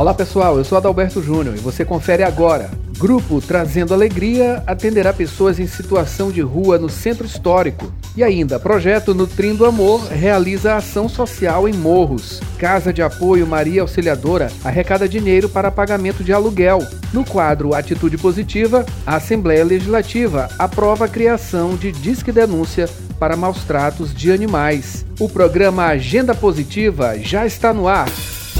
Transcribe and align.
Olá 0.00 0.14
pessoal, 0.14 0.56
eu 0.56 0.64
sou 0.64 0.78
Adalberto 0.78 1.22
Júnior 1.22 1.54
e 1.54 1.58
você 1.58 1.84
confere 1.84 2.22
agora. 2.22 2.70
Grupo 2.96 3.38
Trazendo 3.38 3.92
Alegria 3.92 4.62
atenderá 4.66 5.12
pessoas 5.12 5.60
em 5.60 5.66
situação 5.66 6.32
de 6.32 6.40
rua 6.40 6.78
no 6.78 6.88
centro 6.88 7.26
histórico. 7.26 7.92
E 8.16 8.24
ainda, 8.24 8.58
projeto 8.58 9.14
Nutrindo 9.14 9.66
Amor 9.66 10.06
realiza 10.06 10.74
ação 10.74 11.06
social 11.06 11.68
em 11.68 11.74
Morros. 11.74 12.40
Casa 12.56 12.94
de 12.94 13.02
Apoio 13.02 13.46
Maria 13.46 13.82
Auxiliadora 13.82 14.50
arrecada 14.64 15.06
dinheiro 15.06 15.50
para 15.50 15.70
pagamento 15.70 16.24
de 16.24 16.32
aluguel. 16.32 16.78
No 17.12 17.22
quadro 17.22 17.74
Atitude 17.74 18.16
Positiva, 18.16 18.86
a 19.06 19.16
Assembleia 19.16 19.66
Legislativa 19.66 20.48
aprova 20.58 21.04
a 21.04 21.08
criação 21.08 21.76
de 21.76 21.92
Disque 21.92 22.32
Denúncia 22.32 22.88
para 23.18 23.36
maus 23.36 23.64
tratos 23.64 24.14
de 24.14 24.32
animais. 24.32 25.04
O 25.18 25.28
programa 25.28 25.84
Agenda 25.84 26.34
Positiva 26.34 27.18
já 27.18 27.44
está 27.44 27.74
no 27.74 27.86
ar. 27.86 28.08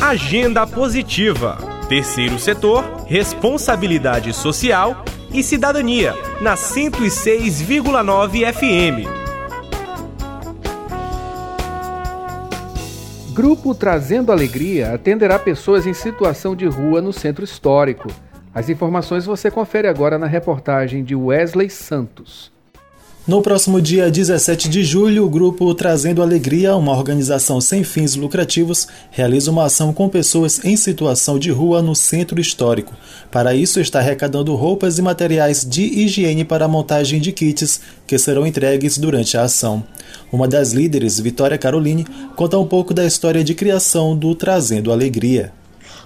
Agenda 0.00 0.66
Positiva. 0.66 1.59
Terceiro 1.86 2.38
setor, 2.38 3.04
responsabilidade 3.06 4.32
social 4.32 5.04
e 5.30 5.43
cidadania, 5.43 6.15
na 6.40 6.54
106,9 6.54 8.51
FM. 8.51 9.06
Grupo 13.34 13.74
Trazendo 13.74 14.32
Alegria 14.32 14.95
atenderá 14.95 15.38
pessoas 15.38 15.87
em 15.87 15.93
situação 15.93 16.56
de 16.56 16.65
rua 16.66 17.02
no 17.02 17.12
centro 17.12 17.45
histórico. 17.45 18.09
As 18.54 18.71
informações 18.71 19.26
você 19.26 19.51
confere 19.51 19.87
agora 19.87 20.18
na 20.18 20.26
reportagem 20.26 21.04
de 21.04 21.15
Wesley 21.15 21.68
Santos. 21.68 22.51
No 23.30 23.40
próximo 23.40 23.80
dia 23.80 24.10
17 24.10 24.68
de 24.68 24.82
julho, 24.82 25.24
o 25.24 25.30
grupo 25.30 25.73
Trazendo 25.73 26.20
Alegria, 26.20 26.74
uma 26.74 26.90
organização 26.90 27.60
sem 27.60 27.84
fins 27.84 28.16
lucrativos, 28.16 28.88
realiza 29.09 29.52
uma 29.52 29.66
ação 29.66 29.92
com 29.92 30.09
pessoas 30.09 30.64
em 30.64 30.76
situação 30.76 31.38
de 31.38 31.48
rua 31.48 31.80
no 31.80 31.95
centro 31.95 32.40
histórico. 32.40 32.92
Para 33.30 33.54
isso, 33.54 33.78
está 33.78 34.00
arrecadando 34.00 34.56
roupas 34.56 34.98
e 34.98 35.02
materiais 35.02 35.64
de 35.64 35.84
higiene 35.84 36.45
para 36.45 36.64
a 36.64 36.68
montagem 36.68 37.20
de 37.20 37.30
kits 37.30 37.80
que 38.04 38.18
serão 38.18 38.45
entregues 38.45 38.98
durante 38.98 39.37
a 39.38 39.42
ação. 39.42 39.84
Uma 40.32 40.48
das 40.48 40.72
líderes, 40.72 41.20
Vitória 41.20 41.56
Caroline, 41.56 42.09
conta 42.34 42.59
um 42.59 42.66
pouco 42.66 42.92
da 42.92 43.06
história 43.06 43.44
de 43.44 43.54
criação 43.54 44.16
do 44.16 44.34
Trazendo 44.34 44.90
Alegria. 44.90 45.52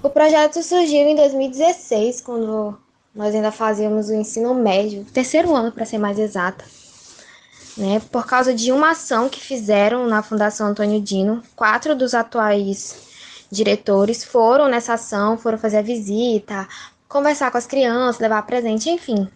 O 0.02 0.10
projeto 0.10 0.62
surgiu 0.62 1.08
em 1.08 1.16
2016, 1.16 2.20
quando 2.20 2.76
nós 3.14 3.34
ainda 3.34 3.50
fazíamos 3.50 4.10
o 4.10 4.14
ensino 4.14 4.54
médio, 4.54 5.06
terceiro 5.10 5.54
ano 5.54 5.72
para 5.72 5.86
ser 5.86 5.96
mais 5.96 6.18
exata 6.18 6.62
né, 7.76 8.00
por 8.10 8.26
causa 8.26 8.54
de 8.54 8.72
uma 8.72 8.90
ação 8.90 9.28
que 9.28 9.40
fizeram 9.40 10.06
na 10.06 10.22
Fundação 10.22 10.68
Antônio 10.68 11.00
Dino. 11.00 11.42
Quatro 11.56 11.94
dos 11.94 12.14
atuais 12.14 12.96
diretores 13.50 14.24
foram 14.24 14.68
nessa 14.68 14.94
ação, 14.94 15.38
foram 15.38 15.58
fazer 15.58 15.78
a 15.78 15.82
visita, 15.82 16.68
conversar 17.08 17.50
com 17.50 17.58
as 17.58 17.66
crianças, 17.66 18.20
levar 18.20 18.42
presente, 18.42 18.90
enfim. 18.90 19.28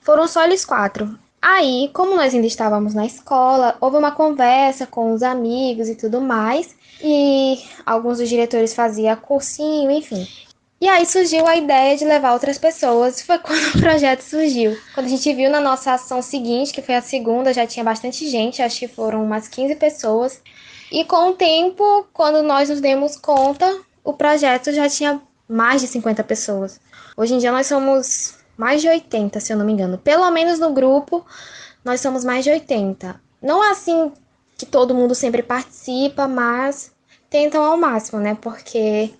Foram 0.00 0.26
só 0.26 0.44
eles 0.44 0.64
quatro. 0.64 1.18
Aí, 1.40 1.90
como 1.92 2.16
nós 2.16 2.34
ainda 2.34 2.46
estávamos 2.46 2.94
na 2.94 3.06
escola, 3.06 3.76
houve 3.80 3.96
uma 3.96 4.10
conversa 4.10 4.86
com 4.86 5.12
os 5.12 5.22
amigos 5.22 5.88
e 5.88 5.94
tudo 5.94 6.20
mais, 6.20 6.74
e 7.00 7.62
alguns 7.84 8.18
dos 8.18 8.28
diretores 8.28 8.74
faziam 8.74 9.14
cursinho, 9.16 9.90
enfim. 9.90 10.26
E 10.78 10.88
aí 10.88 11.06
surgiu 11.06 11.46
a 11.46 11.56
ideia 11.56 11.96
de 11.96 12.04
levar 12.04 12.32
outras 12.32 12.58
pessoas. 12.58 13.22
Foi 13.22 13.38
quando 13.40 13.74
o 13.74 13.80
projeto 13.80 14.20
surgiu. 14.20 14.78
Quando 14.94 15.06
a 15.06 15.08
gente 15.08 15.32
viu 15.32 15.50
na 15.50 15.60
nossa 15.60 15.92
ação 15.92 16.20
seguinte, 16.20 16.72
que 16.72 16.82
foi 16.82 16.94
a 16.94 17.02
segunda, 17.02 17.52
já 17.52 17.66
tinha 17.66 17.84
bastante 17.84 18.28
gente, 18.28 18.62
acho 18.62 18.80
que 18.80 18.88
foram 18.88 19.24
umas 19.24 19.48
15 19.48 19.74
pessoas. 19.76 20.40
E 20.92 21.04
com 21.04 21.30
o 21.30 21.34
tempo, 21.34 22.06
quando 22.12 22.42
nós 22.42 22.68
nos 22.68 22.80
demos 22.80 23.16
conta, 23.16 23.80
o 24.04 24.12
projeto 24.12 24.72
já 24.72 24.88
tinha 24.88 25.20
mais 25.48 25.80
de 25.80 25.88
50 25.88 26.22
pessoas. 26.24 26.80
Hoje 27.16 27.34
em 27.34 27.38
dia 27.38 27.50
nós 27.50 27.66
somos 27.66 28.34
mais 28.56 28.80
de 28.80 28.88
80, 28.88 29.40
se 29.40 29.52
eu 29.52 29.56
não 29.56 29.64
me 29.64 29.72
engano. 29.72 29.98
Pelo 29.98 30.30
menos 30.30 30.58
no 30.58 30.72
grupo, 30.72 31.24
nós 31.84 32.00
somos 32.00 32.24
mais 32.24 32.44
de 32.44 32.50
80. 32.50 33.20
Não 33.42 33.64
é 33.64 33.70
assim 33.70 34.12
que 34.56 34.66
todo 34.66 34.94
mundo 34.94 35.14
sempre 35.14 35.42
participa, 35.42 36.26
mas 36.28 36.92
tentam 37.28 37.62
ao 37.64 37.76
máximo, 37.76 38.20
né? 38.20 38.36
Porque 38.40 39.12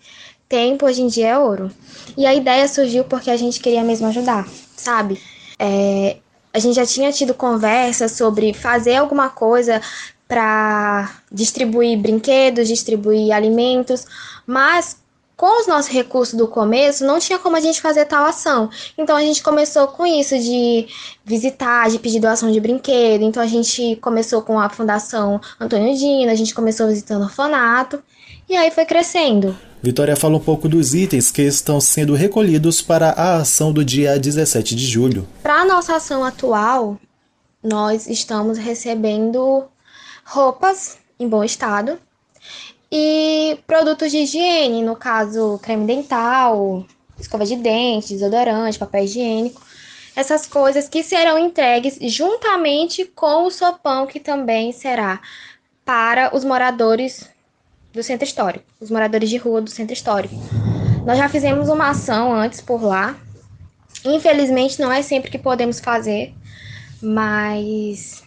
tempo 0.48 0.86
hoje 0.86 1.02
em 1.02 1.08
dia 1.08 1.28
é 1.28 1.38
ouro. 1.38 1.70
E 2.16 2.26
a 2.26 2.34
ideia 2.34 2.66
surgiu 2.68 3.04
porque 3.04 3.30
a 3.30 3.36
gente 3.36 3.60
queria 3.60 3.82
mesmo 3.82 4.06
ajudar, 4.06 4.46
sabe? 4.76 5.20
É, 5.58 6.16
a 6.52 6.58
gente 6.58 6.74
já 6.74 6.86
tinha 6.86 7.12
tido 7.12 7.34
conversa 7.34 8.08
sobre 8.08 8.52
fazer 8.54 8.96
alguma 8.96 9.28
coisa 9.28 9.80
para 10.26 11.20
distribuir 11.30 11.98
brinquedos, 11.98 12.68
distribuir 12.68 13.32
alimentos, 13.32 14.04
mas 14.46 14.96
com 15.36 15.60
os 15.60 15.66
nossos 15.66 15.90
recursos 15.90 16.34
do 16.34 16.48
começo, 16.48 17.04
não 17.04 17.18
tinha 17.18 17.38
como 17.38 17.56
a 17.56 17.60
gente 17.60 17.80
fazer 17.80 18.06
tal 18.06 18.24
ação. 18.24 18.70
Então 18.96 19.14
a 19.14 19.20
gente 19.20 19.42
começou 19.42 19.86
com 19.88 20.06
isso 20.06 20.36
de 20.38 20.88
visitar, 21.24 21.90
de 21.90 21.98
pedir 21.98 22.20
doação 22.20 22.50
de 22.50 22.58
brinquedo. 22.58 23.22
Então 23.22 23.42
a 23.42 23.46
gente 23.46 23.96
começou 23.96 24.40
com 24.40 24.58
a 24.58 24.70
Fundação 24.70 25.38
Antônio 25.60 25.94
Dino, 25.94 26.30
a 26.30 26.34
gente 26.34 26.54
começou 26.54 26.88
visitando 26.88 27.20
o 27.20 27.24
orfanato 27.24 28.02
e 28.48 28.56
aí 28.56 28.70
foi 28.70 28.86
crescendo. 28.86 29.56
Vitória 29.86 30.16
fala 30.16 30.36
um 30.36 30.40
pouco 30.40 30.68
dos 30.68 30.94
itens 30.94 31.30
que 31.30 31.42
estão 31.42 31.80
sendo 31.80 32.12
recolhidos 32.14 32.82
para 32.82 33.10
a 33.10 33.36
ação 33.36 33.72
do 33.72 33.84
dia 33.84 34.18
17 34.18 34.74
de 34.74 34.84
julho. 34.84 35.28
Para 35.44 35.60
a 35.60 35.64
nossa 35.64 35.94
ação 35.94 36.24
atual, 36.24 36.98
nós 37.62 38.08
estamos 38.08 38.58
recebendo 38.58 39.64
roupas 40.24 40.98
em 41.20 41.28
bom 41.28 41.44
estado 41.44 42.00
e 42.90 43.60
produtos 43.64 44.10
de 44.10 44.18
higiene, 44.18 44.82
no 44.82 44.96
caso, 44.96 45.56
creme 45.62 45.86
dental, 45.86 46.84
escova 47.16 47.46
de 47.46 47.54
dente, 47.54 48.12
desodorante, 48.12 48.80
papel 48.80 49.04
higiênico. 49.04 49.62
Essas 50.16 50.48
coisas 50.48 50.88
que 50.88 51.04
serão 51.04 51.38
entregues 51.38 51.96
juntamente 52.12 53.04
com 53.04 53.46
o 53.46 53.52
sopão 53.52 54.04
que 54.04 54.18
também 54.18 54.72
será 54.72 55.20
para 55.84 56.34
os 56.34 56.42
moradores 56.42 57.35
do 57.96 58.02
centro 58.02 58.24
histórico, 58.24 58.64
os 58.80 58.90
moradores 58.90 59.28
de 59.28 59.38
rua 59.38 59.60
do 59.60 59.70
centro 59.70 59.94
histórico. 59.94 60.34
Nós 61.04 61.18
já 61.18 61.28
fizemos 61.28 61.68
uma 61.68 61.88
ação 61.90 62.32
antes 62.32 62.60
por 62.60 62.82
lá. 62.82 63.16
Infelizmente 64.04 64.80
não 64.80 64.92
é 64.92 65.02
sempre 65.02 65.30
que 65.30 65.38
podemos 65.38 65.80
fazer, 65.80 66.34
mas 67.02 68.22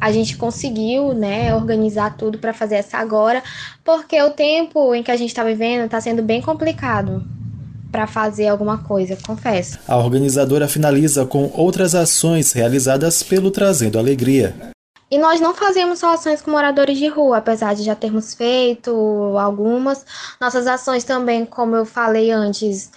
a 0.00 0.12
gente 0.12 0.36
conseguiu, 0.36 1.12
né, 1.12 1.54
organizar 1.54 2.16
tudo 2.16 2.38
para 2.38 2.54
fazer 2.54 2.76
essa 2.76 2.98
agora, 2.98 3.42
porque 3.84 4.22
o 4.22 4.30
tempo 4.30 4.94
em 4.94 5.02
que 5.02 5.10
a 5.10 5.16
gente 5.16 5.30
está 5.30 5.42
vivendo 5.42 5.86
está 5.86 6.00
sendo 6.00 6.22
bem 6.22 6.40
complicado 6.40 7.24
para 7.90 8.06
fazer 8.06 8.48
alguma 8.48 8.78
coisa, 8.78 9.16
confesso. 9.26 9.78
A 9.88 9.96
organizadora 9.96 10.68
finaliza 10.68 11.24
com 11.24 11.50
outras 11.54 11.94
ações 11.94 12.52
realizadas 12.52 13.22
pelo 13.22 13.50
Trazendo 13.50 13.98
Alegria. 13.98 14.75
E 15.10 15.18
nós 15.18 15.40
não 15.40 15.54
fazemos 15.54 16.00
só 16.00 16.14
ações 16.14 16.42
com 16.42 16.50
moradores 16.50 16.98
de 16.98 17.06
rua, 17.06 17.38
apesar 17.38 17.74
de 17.74 17.84
já 17.84 17.94
termos 17.94 18.34
feito 18.34 18.90
algumas. 19.38 20.04
Nossas 20.40 20.66
ações 20.66 21.04
também, 21.04 21.46
como 21.46 21.76
eu 21.76 21.86
falei 21.86 22.32
antes, 22.32 22.90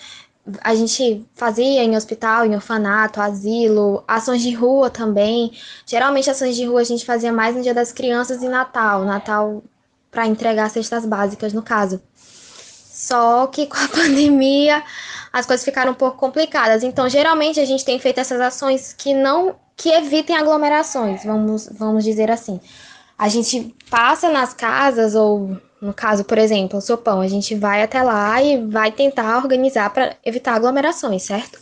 a 0.61 0.73
gente 0.73 1.25
fazia 1.35 1.83
em 1.83 1.95
hospital, 1.95 2.45
em 2.45 2.55
orfanato, 2.55 3.21
asilo, 3.21 4.03
ações 4.07 4.41
de 4.41 4.53
rua 4.53 4.89
também. 4.89 5.51
Geralmente 5.85 6.29
ações 6.29 6.55
de 6.55 6.65
rua 6.65 6.81
a 6.81 6.83
gente 6.83 7.05
fazia 7.05 7.31
mais 7.31 7.55
no 7.55 7.61
Dia 7.61 7.73
das 7.73 7.91
Crianças 7.91 8.41
e 8.41 8.49
Natal, 8.49 9.05
Natal 9.05 9.63
para 10.09 10.25
entregar 10.25 10.69
cestas 10.69 11.05
básicas 11.05 11.53
no 11.53 11.61
caso. 11.61 12.01
Só 12.15 13.47
que 13.47 13.67
com 13.67 13.77
a 13.77 13.87
pandemia 13.89 14.83
as 15.31 15.45
coisas 15.45 15.63
ficaram 15.63 15.91
um 15.91 15.95
pouco 15.95 16.17
complicadas. 16.17 16.83
Então, 16.83 17.07
geralmente 17.07 17.59
a 17.59 17.65
gente 17.65 17.85
tem 17.85 17.99
feito 17.99 18.19
essas 18.19 18.41
ações 18.41 18.93
que 18.93 19.13
não 19.13 19.55
que 19.79 19.89
evitem 19.89 20.35
aglomerações, 20.35 21.23
vamos, 21.23 21.69
vamos 21.71 22.03
dizer 22.03 22.29
assim. 22.29 22.59
A 23.17 23.29
gente 23.29 23.73
passa 23.89 24.29
nas 24.29 24.53
casas, 24.53 25.15
ou 25.15 25.57
no 25.81 25.93
caso, 25.93 26.25
por 26.25 26.37
exemplo, 26.37 26.79
o 26.79 26.81
sopão, 26.81 27.21
a 27.21 27.27
gente 27.29 27.55
vai 27.55 27.81
até 27.81 28.03
lá 28.03 28.43
e 28.43 28.61
vai 28.67 28.91
tentar 28.91 29.37
organizar 29.37 29.89
para 29.91 30.17
evitar 30.25 30.55
aglomerações, 30.55 31.23
certo? 31.23 31.59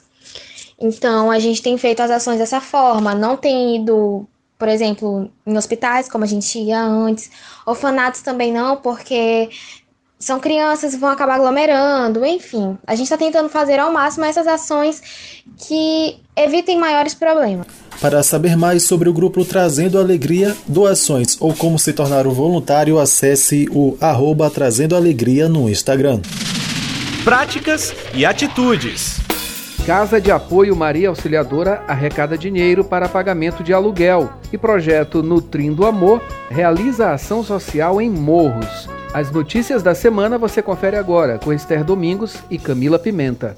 Então, 0.80 1.30
a 1.30 1.38
gente 1.38 1.62
tem 1.62 1.78
feito 1.78 2.02
as 2.02 2.10
ações 2.10 2.40
dessa 2.40 2.60
forma, 2.60 3.14
não 3.14 3.38
tem 3.38 3.84
ido, 3.84 4.28
por 4.58 4.68
exemplo, 4.68 5.32
em 5.46 5.56
hospitais, 5.56 6.10
como 6.10 6.24
a 6.24 6.28
gente 6.28 6.58
ia 6.58 6.82
antes, 6.82 7.30
orfanatos 7.68 8.22
também 8.22 8.52
não, 8.52 8.78
porque 8.78 9.50
são 10.18 10.40
crianças 10.40 10.96
vão 10.96 11.10
acabar 11.10 11.36
aglomerando, 11.36 12.26
enfim. 12.26 12.80
A 12.88 12.96
gente 12.96 13.06
está 13.06 13.18
tentando 13.18 13.48
fazer 13.50 13.78
ao 13.78 13.94
máximo 13.94 14.26
essas 14.26 14.48
ações 14.48 15.44
que 15.56 16.20
evitem 16.36 16.80
maiores 16.80 17.14
problemas. 17.14 17.68
Para 18.00 18.22
saber 18.22 18.56
mais 18.56 18.84
sobre 18.84 19.10
o 19.10 19.14
grupo 19.14 19.44
Trazendo 19.44 19.98
Alegria, 19.98 20.56
doações 20.68 21.36
ou 21.40 21.52
como 21.54 21.80
se 21.80 21.92
tornar 21.94 22.28
um 22.28 22.32
voluntário, 22.32 23.00
acesse 23.00 23.68
o 23.72 23.98
arroba 24.00 24.52
Trazendo 24.52 24.96
Alegria 24.96 25.50
no 25.50 25.68
Instagram. 25.68 26.22
Práticas 27.24 27.96
e 28.14 28.24
atitudes. 28.24 29.18
Casa 29.84 30.22
de 30.22 30.30
Apoio 30.30 30.76
Maria 30.76 31.10
Auxiliadora 31.10 31.84
arrecada 31.88 32.38
dinheiro 32.38 32.84
para 32.84 33.10
pagamento 33.10 33.64
de 33.64 33.74
aluguel 33.74 34.30
e 34.54 34.58
projeto 34.58 35.24
Nutrindo 35.24 35.86
Amor 35.86 36.22
realiza 36.52 37.12
ação 37.12 37.44
social 37.44 38.00
em 38.00 38.10
Morros. 38.10 38.88
As 39.12 39.32
notícias 39.32 39.82
da 39.82 39.96
semana 39.96 40.38
você 40.38 40.62
confere 40.62 40.98
agora 40.98 41.40
com 41.40 41.52
Esther 41.52 41.84
Domingos 41.84 42.36
e 42.52 42.60
Camila 42.60 43.00
Pimenta 43.00 43.56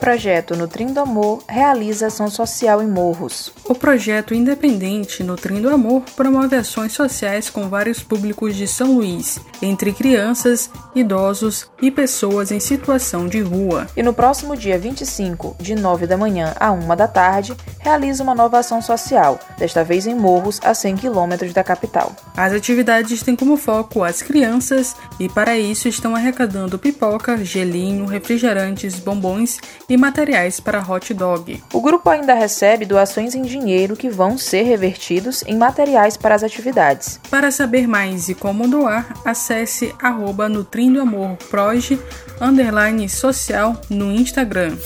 projeto 0.00 0.56
Nutrindo 0.56 0.98
Amor 0.98 1.44
realiza 1.46 2.06
ação 2.06 2.30
social 2.30 2.82
em 2.82 2.86
Morros. 2.86 3.52
O 3.66 3.74
projeto 3.74 4.32
independente 4.32 5.22
Nutrindo 5.22 5.68
Amor 5.68 6.02
promove 6.16 6.56
ações 6.56 6.94
sociais 6.94 7.50
com 7.50 7.68
vários 7.68 8.02
públicos 8.02 8.56
de 8.56 8.66
São 8.66 8.94
Luís, 8.94 9.38
entre 9.60 9.92
crianças, 9.92 10.70
idosos 10.94 11.70
e 11.82 11.90
pessoas 11.90 12.50
em 12.50 12.58
situação 12.58 13.28
de 13.28 13.40
rua. 13.40 13.86
E 13.94 14.02
no 14.02 14.14
próximo 14.14 14.56
dia 14.56 14.78
25, 14.78 15.56
de 15.60 15.74
9 15.74 16.06
da 16.06 16.16
manhã 16.16 16.54
a 16.58 16.72
1 16.72 16.96
da 16.96 17.06
tarde, 17.06 17.54
realiza 17.78 18.22
uma 18.22 18.34
nova 18.34 18.58
ação 18.58 18.80
social, 18.80 19.38
desta 19.58 19.84
vez 19.84 20.06
em 20.06 20.14
Morros, 20.14 20.58
a 20.64 20.72
100 20.72 20.96
quilômetros 20.96 21.52
da 21.52 21.62
capital. 21.62 22.16
As 22.34 22.54
atividades 22.54 23.22
têm 23.22 23.36
como 23.36 23.58
foco 23.58 24.02
as 24.02 24.22
crianças 24.22 24.96
e 25.18 25.28
para 25.28 25.58
isso 25.58 25.88
estão 25.88 26.16
arrecadando 26.16 26.78
pipoca, 26.78 27.44
gelinho, 27.44 28.06
refrigerantes, 28.06 28.98
bombons 28.98 29.58
e 29.90 29.96
materiais 29.96 30.60
para 30.60 30.80
hot 30.80 31.12
dog. 31.12 31.62
O 31.72 31.80
grupo 31.80 32.08
ainda 32.08 32.32
recebe 32.32 32.86
doações 32.86 33.34
em 33.34 33.42
dinheiro 33.42 33.96
que 33.96 34.08
vão 34.08 34.38
ser 34.38 34.62
revertidos 34.62 35.42
em 35.46 35.56
materiais 35.56 36.16
para 36.16 36.34
as 36.34 36.44
atividades. 36.44 37.20
Para 37.28 37.50
saber 37.50 37.86
mais 37.88 38.28
e 38.28 38.34
como 38.34 38.68
doar, 38.68 39.14
acesse 39.24 39.92
arroba 40.00 40.48
Nutrindo 40.48 41.00
Amor 41.00 41.36
Proje, 41.50 42.00
underline 42.40 43.08
social 43.08 43.80
no 43.90 44.12
Instagram. 44.12 44.76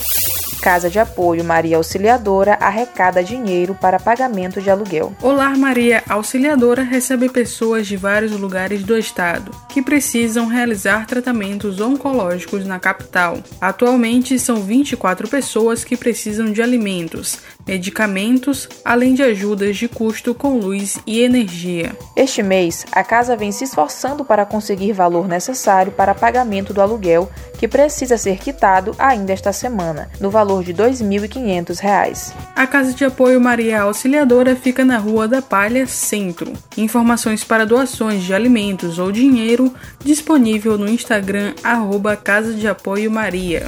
Casa 0.64 0.88
de 0.88 0.98
Apoio 0.98 1.44
Maria 1.44 1.76
Auxiliadora 1.76 2.54
arrecada 2.58 3.22
dinheiro 3.22 3.76
para 3.78 4.00
pagamento 4.00 4.62
de 4.62 4.70
aluguel. 4.70 5.14
O 5.20 5.30
Lar 5.30 5.58
Maria 5.58 6.02
Auxiliadora 6.08 6.82
recebe 6.82 7.28
pessoas 7.28 7.86
de 7.86 7.98
vários 7.98 8.32
lugares 8.32 8.82
do 8.82 8.96
estado 8.96 9.50
que 9.68 9.82
precisam 9.82 10.46
realizar 10.46 11.04
tratamentos 11.04 11.82
oncológicos 11.82 12.64
na 12.64 12.80
capital. 12.80 13.40
Atualmente 13.60 14.38
são 14.38 14.62
24 14.62 15.28
pessoas 15.28 15.84
que 15.84 15.98
precisam 15.98 16.50
de 16.50 16.62
alimentos, 16.62 17.40
medicamentos, 17.66 18.68
além 18.84 19.14
de 19.14 19.22
ajudas 19.22 19.76
de 19.76 19.88
custo 19.88 20.34
com 20.34 20.58
luz 20.58 20.98
e 21.06 21.20
energia. 21.20 21.96
Este 22.14 22.42
mês, 22.42 22.84
a 22.92 23.02
casa 23.02 23.36
vem 23.36 23.52
se 23.52 23.64
esforçando 23.64 24.24
para 24.24 24.46
conseguir 24.46 24.92
valor 24.92 25.26
necessário 25.26 25.92
para 25.92 26.14
pagamento 26.14 26.72
do 26.72 26.80
aluguel, 26.80 27.30
que 27.58 27.68
precisa 27.68 28.18
ser 28.18 28.38
quitado 28.38 28.94
ainda 28.98 29.32
esta 29.32 29.52
semana, 29.52 30.10
no 30.20 30.30
valor 30.30 30.62
de 30.62 30.72
R$ 30.72 30.90
2.500. 30.90 32.32
A 32.54 32.66
Casa 32.66 32.92
de 32.92 33.04
Apoio 33.04 33.40
Maria 33.40 33.82
Auxiliadora 33.82 34.54
fica 34.54 34.84
na 34.84 34.98
Rua 34.98 35.26
da 35.26 35.40
Palha, 35.40 35.86
Centro. 35.86 36.52
Informações 36.76 37.44
para 37.44 37.66
doações 37.66 38.22
de 38.22 38.34
alimentos 38.34 38.98
ou 38.98 39.10
dinheiro 39.10 39.72
disponível 40.04 40.76
no 40.76 40.88
Instagram 40.88 41.54
arroba 41.62 42.16
Casa 42.16 42.52
de 42.52 42.68
Apoio 42.68 43.10
Maria. 43.10 43.66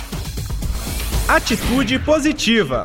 Atitude 1.28 1.98
positiva. 1.98 2.84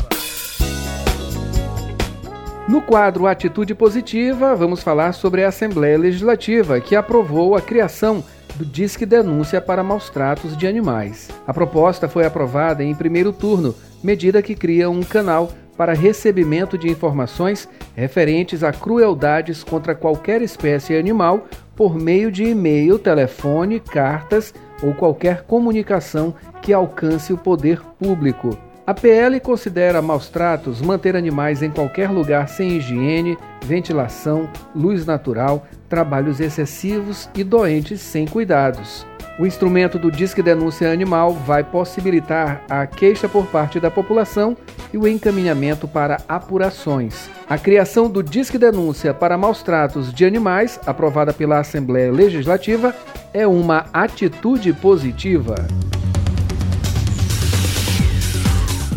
No 2.71 2.81
quadro 2.81 3.27
Atitude 3.27 3.75
Positiva, 3.75 4.55
vamos 4.55 4.81
falar 4.81 5.11
sobre 5.11 5.43
a 5.43 5.49
Assembleia 5.49 5.97
Legislativa, 5.97 6.79
que 6.79 6.95
aprovou 6.95 7.53
a 7.53 7.61
criação 7.61 8.23
do 8.55 8.63
Disque 8.63 9.05
Denúncia 9.05 9.59
para 9.59 9.83
Maus 9.83 10.09
Tratos 10.09 10.55
de 10.55 10.65
Animais. 10.65 11.27
A 11.45 11.53
proposta 11.53 12.07
foi 12.07 12.25
aprovada 12.25 12.81
em 12.81 12.95
primeiro 12.95 13.33
turno, 13.33 13.75
medida 14.01 14.41
que 14.41 14.55
cria 14.55 14.89
um 14.89 15.03
canal 15.03 15.51
para 15.75 15.91
recebimento 15.91 16.77
de 16.77 16.87
informações 16.87 17.67
referentes 17.93 18.63
a 18.63 18.71
crueldades 18.71 19.65
contra 19.65 19.93
qualquer 19.93 20.41
espécie 20.41 20.95
animal 20.95 21.47
por 21.75 21.97
meio 21.97 22.31
de 22.31 22.45
e-mail, 22.45 22.97
telefone, 22.97 23.81
cartas 23.81 24.53
ou 24.81 24.93
qualquer 24.93 25.41
comunicação 25.41 26.33
que 26.61 26.71
alcance 26.71 27.33
o 27.33 27.37
poder 27.37 27.81
público. 27.99 28.57
A 28.85 28.95
PL 28.95 29.39
considera 29.39 30.01
maus 30.01 30.27
tratos 30.27 30.81
manter 30.81 31.15
animais 31.15 31.61
em 31.61 31.69
qualquer 31.69 32.09
lugar 32.09 32.49
sem 32.49 32.77
higiene, 32.77 33.37
ventilação, 33.63 34.49
luz 34.75 35.05
natural, 35.05 35.67
trabalhos 35.87 36.39
excessivos 36.39 37.29
e 37.35 37.43
doentes 37.43 38.01
sem 38.01 38.25
cuidados. 38.25 39.05
O 39.39 39.45
instrumento 39.45 39.99
do 39.99 40.11
Disque 40.11 40.41
Denúncia 40.41 40.91
Animal 40.91 41.33
vai 41.33 41.63
possibilitar 41.63 42.63
a 42.69 42.85
queixa 42.87 43.29
por 43.29 43.45
parte 43.47 43.79
da 43.79 43.89
população 43.89 44.57
e 44.91 44.97
o 44.97 45.07
encaminhamento 45.07 45.87
para 45.87 46.17
apurações. 46.27 47.29
A 47.47 47.57
criação 47.57 48.09
do 48.09 48.21
Disque 48.21 48.57
Denúncia 48.57 49.13
para 49.13 49.37
Maus 49.37 49.61
Tratos 49.61 50.11
de 50.13 50.25
Animais, 50.25 50.79
aprovada 50.85 51.31
pela 51.31 51.59
Assembleia 51.59 52.11
Legislativa, 52.11 52.95
é 53.33 53.45
uma 53.47 53.85
atitude 53.93 54.73
positiva. 54.73 55.55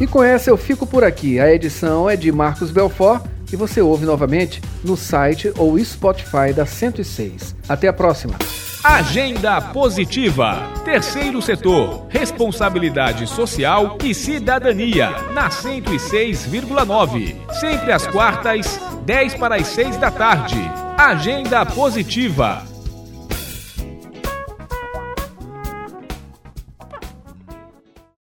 E 0.00 0.06
com 0.06 0.23
essa 0.23 0.50
eu 0.50 0.56
fico 0.56 0.87
por 0.87 1.05
aqui. 1.05 1.38
A 1.38 1.52
edição 1.52 2.11
é 2.11 2.17
de 2.17 2.32
Marcos 2.32 2.70
Belfort 2.70 3.23
e 3.52 3.56
você 3.56 3.81
ouve 3.81 4.05
novamente 4.05 4.61
no 4.82 4.96
site 4.96 5.52
ou 5.56 5.79
Spotify 5.79 6.52
da 6.55 6.67
106. 6.67 7.55
Até 7.69 7.88
a 7.88 7.93
próxima. 7.93 8.35
Agenda 8.82 9.61
Positiva. 9.61 10.70
Terceiro 10.85 11.41
setor. 11.41 12.06
Responsabilidade 12.11 13.26
social 13.26 13.96
e 14.05 14.12
cidadania. 14.12 15.11
Na 15.32 15.49
106,9. 15.49 17.37
Sempre 17.61 17.93
às 17.93 18.06
quartas, 18.06 18.79
10 19.06 19.35
para 19.35 19.56
as 19.56 19.69
6 19.69 19.97
da 19.97 20.11
tarde. 20.11 20.61
Agenda 20.99 21.64
Positiva. 21.64 22.74